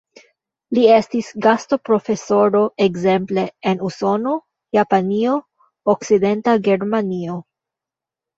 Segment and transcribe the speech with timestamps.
[0.75, 4.33] Li estis gastoprofesoro ekzemple en Usono,
[4.79, 5.35] Japanio,
[5.95, 7.39] Okcidenta Germanio.